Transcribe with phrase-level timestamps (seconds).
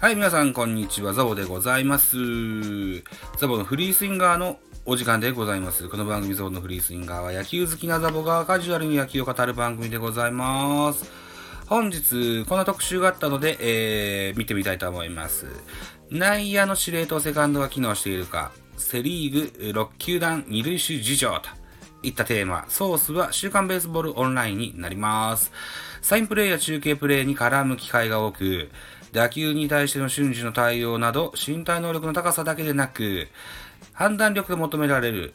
[0.00, 1.12] はい、皆さん、こんにちは。
[1.12, 2.16] ザボでございます。
[3.36, 5.88] ザボのフリースインガーのお時間でございます。
[5.88, 11.10] この番組ザボのフリースインガーは野球好きなザボがカジュアルに野球を語る番組でございます。
[11.66, 15.46] 本日、この特集があったので、えー、見てみたいと思います。
[16.12, 21.50] 内野の司令塔セカンドが機能しているか、セリーグ6球団二塁手事情と
[22.04, 25.50] いったテーマ、ソースは週刊ベースボールオンラインになります。
[26.02, 28.70] サインプレーや中継プレーに絡む機会が多く、
[29.12, 33.28] 打球に対しての瞬時の対応など、身体能力の高さだけでなく、
[33.92, 35.34] 判断力が求められる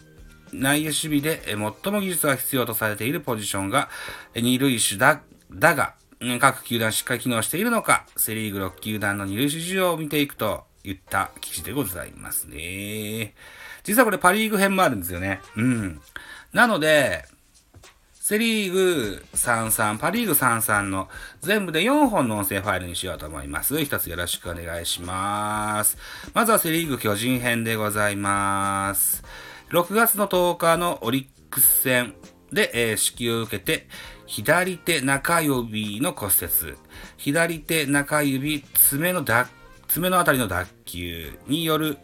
[0.52, 3.90] 内野守備で最も技術が必要とされているポジションが
[4.36, 5.96] 二塁手だ、だが、
[6.40, 13.34] 各球団しっかり機能しているのか、セリーグ6球団の二塁手事情を見ていくといった記事でございますね。
[13.84, 15.42] 実はこれパリーグ編もあるんですよね。
[15.58, 16.02] うん。
[16.54, 17.26] なので、
[18.26, 21.10] セリーグ33、パリーグ33の
[21.42, 23.84] 全部で4本の音声ファイルにしようと思います。
[23.84, 25.98] 一つよろしくお願いします。
[26.34, 29.26] まずはセリーグ巨人編でございます。
[29.72, 32.16] 6月の10日のオリックス戦
[32.50, 33.90] で、えー、指揮を受けて、
[34.26, 36.78] 左手中指の骨折、
[37.18, 39.50] 左手中指爪の脱
[39.94, 42.00] 爪のあたりの脱臼による、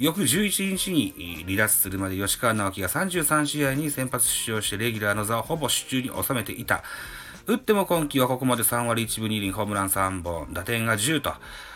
[0.00, 6.82] 翌11日に離脱するまで吉川直樹が33試合に先発出場してレギュラーの座をほぼ手中に収めていた。
[7.46, 11.34] 打っても今季はここまで3割1分2厘、ホームラン3本、打点が10と、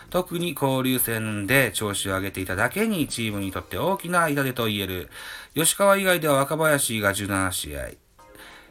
[0.08, 5.10] 特に交流戦で調子を上げていただけにチームにとって大きな痛手と言える。
[5.54, 7.90] 吉川以外では若林が17試合、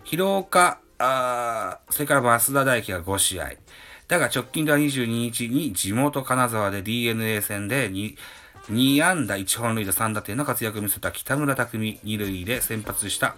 [0.03, 3.52] 広岡、あそれから増田大輝が5試合。
[4.08, 8.16] だが直近では22日に地元金沢で DNA 戦で 2,
[8.69, 13.36] 2安打1本塁打3打点の活躍を見せた北村匠海2塁で先発した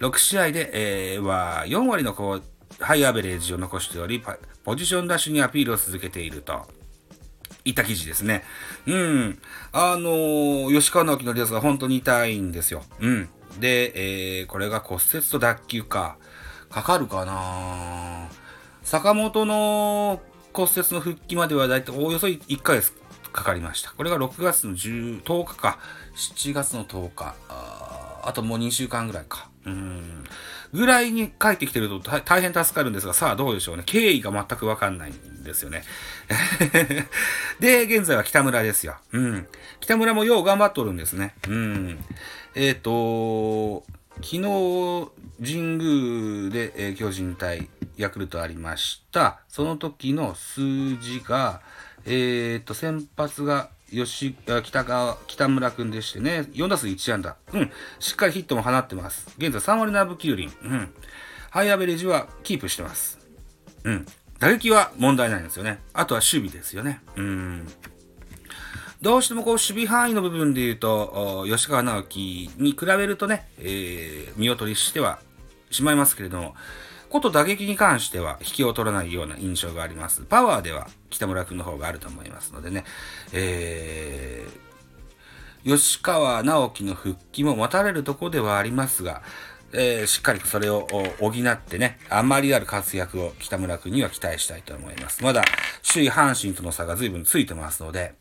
[0.00, 2.14] 6試合で、えー、は4割の
[2.80, 4.22] ハイアベレージを残しており、
[4.64, 6.66] ポジションダッシュにアピールを続けていると。
[7.66, 8.42] いった記事ですね。
[8.86, 9.38] うん。
[9.72, 12.82] あのー、吉川直樹のリアスが本当に痛いんですよ。
[13.00, 13.28] うん。
[13.58, 16.18] で、えー、これが骨折と脱臼か。
[16.68, 18.43] かかるかなぁ
[18.84, 20.20] 坂本の
[20.52, 22.92] 骨折の復帰まではだいたいおおよそ1ヶ月
[23.32, 23.92] かかりました。
[23.92, 25.78] これが6月の10 10日か。
[26.14, 27.34] 7月の10日。
[27.48, 29.48] あともう2週間ぐらいか。
[29.64, 30.24] うん。
[30.72, 33.82] ぐらいに帰ってきてると大変助かるんですが、さあどうでしょうね。
[33.86, 35.82] 経緯が全くわかんないんですよね。
[37.58, 38.96] で、現在は北村ですよ。
[39.12, 39.48] うん。
[39.80, 41.34] 北村もよう頑張っとるんですね。
[41.48, 42.04] うん。
[42.54, 43.84] えっ、ー、と
[44.22, 44.40] 昨日、
[45.42, 49.40] 神宮で、えー、巨人対ヤクルトありました。
[49.48, 51.60] その時の数字が、
[52.06, 57.36] えっ、と、先発が吉北川北村君でしてね、4打数1安打。
[57.52, 57.70] うん。
[57.98, 59.26] しっかりヒットも放ってます。
[59.38, 60.50] 現在3割7分9厘。
[60.62, 60.94] うん。
[61.50, 63.18] ハイアベレージはキープしてます。
[63.84, 64.06] うん。
[64.40, 65.78] 打撃は問題ないんですよね。
[65.92, 67.00] あとは守備ですよね。
[67.16, 67.66] うん。
[69.02, 75.18] どうしてもこう守備範囲の部分で言うと、吉川直樹に比べるとね、えー、見劣りしては
[75.70, 76.54] しまいますけれども、
[77.10, 80.22] こと打撃に関しては引きを取らないような印象があります。
[80.22, 82.84] パワーでは北村君の方があると思いますのでね、
[83.32, 89.22] えー、吉川直樹の復帰も待たれるとこではありますが、
[89.72, 90.88] えー、しっかりとそれを
[91.20, 95.22] 補ってね、あまりある活躍を北村君には期待したいと思います。
[95.22, 95.44] まだ
[95.88, 98.14] 首位阪神との差が随分ついてますので、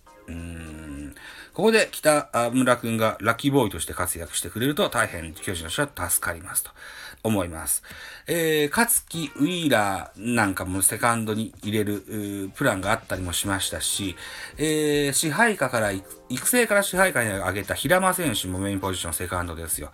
[1.53, 6.71] ここで北村君がラッキーボーイとして活躍してくれると大変巨人の人は助かりますと
[7.23, 7.83] 思います。
[8.27, 14.15] えー、勝木ウィーラーなんかもセカンドに入れるプランがあったりもしましたし、
[14.57, 19.91] えー、支配下から、育成から支配下に上げた平間選手もメインポジションセカンドですよ。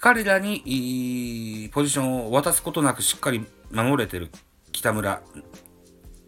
[0.00, 4.30] 彼らにポジションを渡すことなくしっかり守れてる
[4.72, 5.22] 北村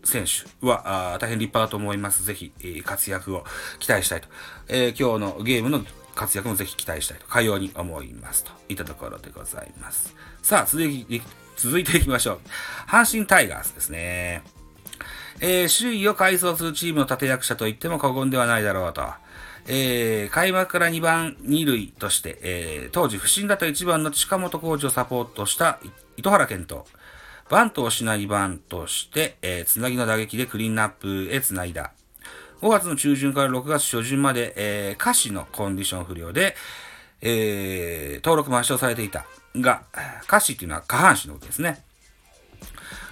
[0.06, 2.24] 選手は大変立派だと思います。
[2.24, 3.44] ぜひ、えー、活躍を
[3.78, 4.28] 期待したいと、
[4.68, 5.84] えー、今日のゲームの
[6.14, 8.44] 活躍もぜひ期待したいと、かように思います。
[8.44, 10.14] といったところでございます。
[10.42, 11.22] さあ、続い
[11.56, 12.40] 続いていきましょう。
[12.88, 14.42] 阪神タイガースですね。
[15.40, 19.02] えー、首位を改装するチームの立役者と言っても過言ではないだろうと。
[19.68, 25.80] えー、開幕から2番2塁として、えー、当時不振だった1番の近本コーチをサポートした
[26.16, 26.86] 糸原健人。
[27.48, 31.92] バントをしないバントして、えー、つなぎの打撃でクリーンナップへつないだ。
[32.60, 36.56] 5月の中旬から6月初旬まで、えー、歌詞のコンディション不良で、
[37.20, 39.26] えー、登録抹消されていた。
[39.54, 39.82] が、
[40.24, 41.84] 歌詞っていうのは下半身のことですね。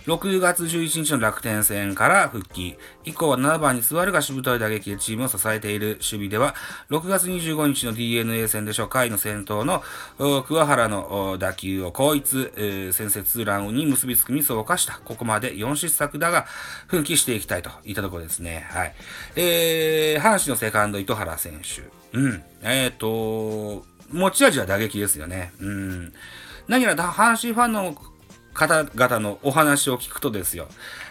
[0.06, 2.76] 6月11日の楽天戦から復帰。
[3.04, 6.54] 以降は7番に座るがしぶとい打撃でチームを支えている守備では、
[6.90, 9.82] 6月25日の DNA 戦で初回の先頭の
[10.18, 12.50] 桑原の打球を後逸、
[12.92, 15.00] 先制ツーランに結びつくミスを犯した。
[15.04, 16.44] ここまで4失策だが、
[16.86, 18.66] 奮起していきたいといったところですね。
[18.70, 18.94] はい。
[19.36, 21.82] えー、阪神のセカンド糸原選手。
[22.18, 22.42] うん。
[22.62, 25.52] えっ、ー、と、持ち味は打撃ですよね。
[25.60, 26.12] うん。
[26.68, 27.96] 何やら阪神ファンの
[28.54, 30.68] 方々のお話を聞くとですよ、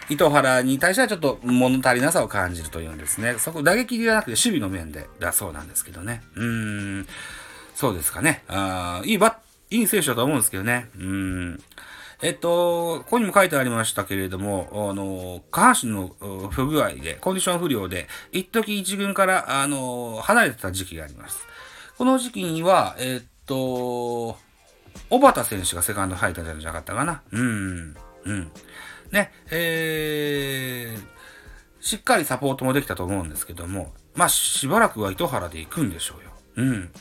[0.10, 3.36] 糸原に対してはちょっと物足りなさを感じるというんですね。
[3.38, 6.24] そこ打撃ではなくて守備の面でだそうなんですけどね。
[6.36, 7.08] うーん、
[7.76, 8.44] そうですかね。
[8.48, 9.32] あいいバ
[9.72, 10.90] ッ、いい選手だと思うんですけどね。
[10.98, 11.64] うん。
[12.22, 16.16] えっと、ここにも書いてありましたけれども、あの、下半身の
[16.52, 21.46] 不具合で、コンディション不良で、一時一軍から、あの、離れてた時期があります。
[21.98, 24.38] この時期には、えっと、
[25.10, 27.22] 小畑選手がセカンド入ったんじゃなかったかな？
[27.32, 27.96] うん。
[28.26, 28.52] うん。
[29.12, 31.02] ね、えー、
[31.80, 36.32] しっかりサポートもできたと思うんですけども、まあ、しばらくは糸原で行くんでしょうよ。
[36.56, 36.92] うん。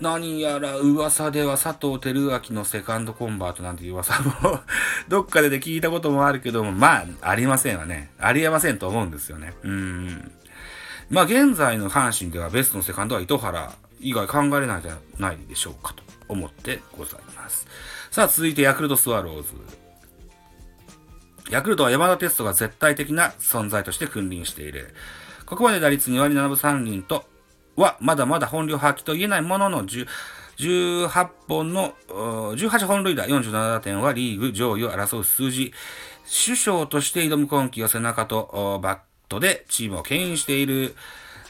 [0.00, 4.60] 何やら噂では佐藤輝明のセカンドコンバートなんて噂も
[5.08, 8.10] どっかでで聞いたこともあるけども、まあ、ありませんわね。
[8.18, 9.54] ありえませんと思うんですよね。
[9.62, 10.32] うん。
[11.08, 16.02] まあ、現在の阪神ではベストのセカンドは糸原以外考えれないじゃないでしょうかと。
[16.28, 17.66] 思ってございます。
[18.10, 19.48] さあ、続いてヤクルトスワローズ。
[21.50, 24.94] ヤクルトは山田テストが絶対的な存在として君臨している。
[25.44, 27.24] ここまで打率2割7分3厘と
[27.76, 35.72] は、まだまだ本領発揮と言えないものの18本の、18本塁打47打点はリーグ上位を争う数字。
[36.46, 38.98] 首相として挑む今季は背中とバッ
[39.28, 40.96] トでチームを牽引している。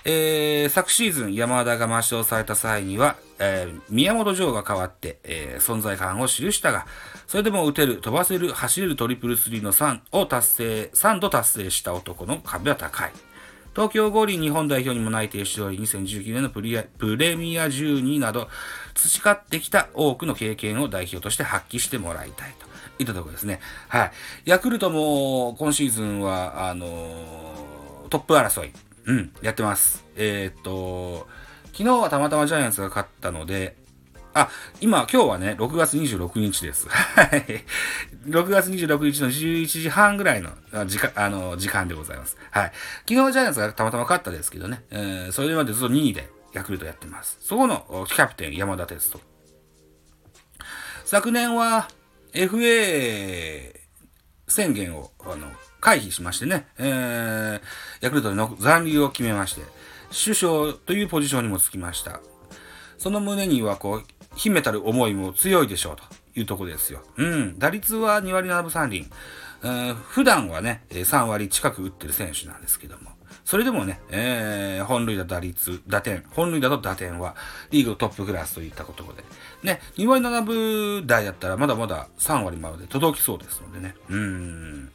[0.08, 6.86] えー、昨シーズン山田が抹消された際には、えー、宮本城が代わって、えー、存在感を記したが、
[7.26, 13.10] それでも打てる、飛ばせる、走れるトリプルスリーの3を達成、3度達成した男の壁は高い。
[13.74, 18.48] 東京五輪日本代表にも内定しており、2019年のプレミア12など、
[18.94, 22.66] 培ってきた多くの経験を代表として発揮してもらいたいと
[23.00, 23.58] いったところですね。
[23.88, 24.12] はい。
[24.44, 28.70] ヤクルトも今シーズンは、あのー、トップ争い、
[29.06, 30.04] うん、やってます。
[30.16, 31.28] えー、っと、
[31.72, 33.76] 昨日はたまたまジャイアンツが勝ったので、
[34.34, 34.50] あ、
[34.80, 36.88] 今、今日はね、6月26日です。
[36.90, 37.64] はい。
[38.26, 40.50] 6月26日の11時半ぐらいの
[40.86, 42.36] 時間、あの、時間でございます。
[42.50, 42.72] はい。
[43.08, 47.38] 昨日ジャイアンツがたまたま勝ったですけどね、えー、それまでずっと2位でヤクルトやってます。
[47.40, 49.20] そこのキャプテン山田哲人。
[51.04, 51.88] 昨年は
[52.34, 53.80] FA
[54.48, 55.50] 宣言を、あの、
[55.86, 57.60] 回避しましてね、えー、
[58.00, 59.62] ヤクルトの残留を決めまして、
[60.10, 62.18] 首相というポジションにもつきました。
[62.98, 64.04] その胸にはこう、
[64.34, 66.02] 秘めたる思いも強いでしょうと
[66.34, 67.02] いうとこですよ。
[67.18, 67.58] うん。
[67.60, 69.06] 打率は2割7分3厘。
[69.62, 73.12] えー、普段はね、3割近く打ってる選手なんですけども。
[73.44, 77.36] それでもね、えー、本塁打打率、打点、本塁打と打点は
[77.70, 79.22] リーグトップクラスといったことで。
[79.62, 83.94] ね、2割7分台だったらまだまだ3割まで届きそうですのでね。
[84.08, 84.90] うん。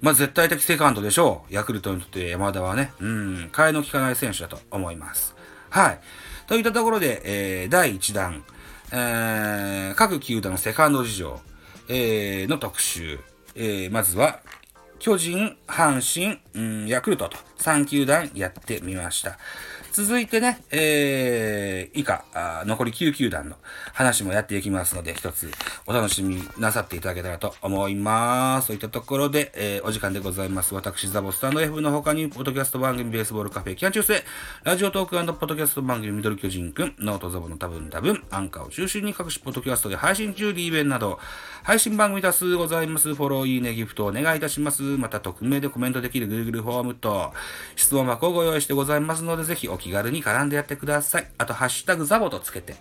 [0.00, 1.54] まあ、絶対的セカンドでしょう。
[1.54, 5.36] ヤクルトにとって山田はね、うん、替えの利かない選手だと思います。
[5.68, 6.00] はい。
[6.46, 7.22] といったところで、
[7.62, 8.44] えー、第1弾、
[8.92, 11.40] えー、各球団のセカンド事情、
[11.88, 13.20] えー、の特集、
[13.54, 14.40] えー、まずは、
[14.98, 19.38] 巨人、阪神、うん、ヤクルトと3球団やってみました。
[19.92, 23.56] 続いてね、えー、以下、あ残り9球団の
[23.92, 25.50] 話もやっていきますので、一つ
[25.84, 28.68] お楽しみなさっていただけたらと思います。
[28.68, 30.74] そういったところで、えー、お時間でございます。
[30.74, 34.22] 私、ザボスタンド F の他に、ポッドキャスト番組ベースボールカフェ、キャン中世、
[34.62, 41.18] ラジオトークポッドキャスト番組ミドル巨人くん、ノートザボの多分多分、アンカーを中心に各種ポッドキャストで配信中、リーベンなど、
[41.64, 43.14] 配信番組多数ございます。
[43.14, 44.82] フォロー、いいね、ギフトお願いいたします。
[44.82, 47.32] また、匿名でコメントできる Google フォームと、
[47.76, 51.28] 質問箱をご用意してございますので、ぜひお気軽に絡んでやってください。
[51.38, 52.76] あと、ハッシュタグザボとつけて、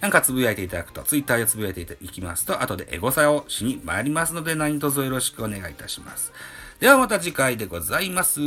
[0.00, 6.32] なんかつぶやいていただくと、ツイッターでつぶやいていきますと、後でエゴサをしに参りますので、何卒よろしくお願いいたします。
[6.80, 8.40] ではまた次回でございます。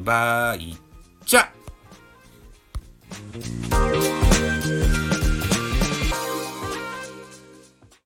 [0.00, 0.76] バイ
[1.24, 1.48] チャ